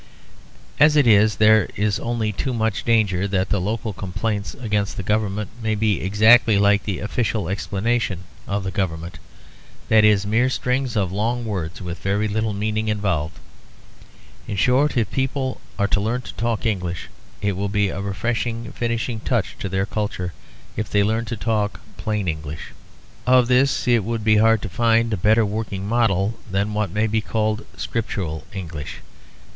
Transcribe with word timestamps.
As 0.79 0.95
it 0.95 1.05
is 1.05 1.35
there 1.35 1.69
is 1.75 1.99
only 1.99 2.31
too 2.31 2.55
much 2.55 2.85
danger 2.85 3.27
that 3.27 3.49
the 3.49 3.61
local 3.61 3.93
complaints 3.93 4.55
against 4.55 4.97
the 4.97 5.03
government 5.03 5.51
may 5.61 5.75
be 5.75 6.01
exactly 6.01 6.57
like 6.57 6.85
the 6.85 6.97
official 6.97 7.47
explanations 7.47 8.23
of 8.47 8.63
the 8.63 8.71
government; 8.71 9.19
that 9.89 10.03
is, 10.03 10.25
mere 10.25 10.49
strings 10.49 10.95
of 10.95 11.11
long 11.11 11.45
words 11.45 11.83
with 11.83 11.99
very 11.99 12.27
little 12.27 12.51
meaning 12.55 12.87
involved. 12.87 13.37
In 14.47 14.55
short, 14.55 14.97
if 14.97 15.11
people 15.11 15.61
are 15.77 15.85
to 15.89 16.01
learn 16.01 16.23
to 16.23 16.33
talk 16.33 16.65
English 16.65 17.07
it 17.39 17.51
will 17.55 17.69
be 17.69 17.89
a 17.89 18.01
refreshing 18.01 18.71
finishing 18.71 19.19
touch 19.19 19.55
to 19.59 19.69
their 19.69 19.85
culture 19.85 20.33
if 20.75 20.89
they 20.89 21.03
learn 21.03 21.25
to 21.25 21.37
talk 21.37 21.79
plain 21.97 22.27
English. 22.27 22.71
Of 23.27 23.47
this 23.47 23.87
it 23.87 24.03
would 24.03 24.23
be 24.23 24.37
hard 24.37 24.63
to 24.63 24.67
find 24.67 25.13
a 25.13 25.17
better 25.17 25.45
working 25.45 25.87
model 25.87 26.39
than 26.49 26.73
what 26.73 26.89
may 26.89 27.05
be 27.05 27.21
called 27.21 27.67
scriptural 27.77 28.45
English. 28.51 29.01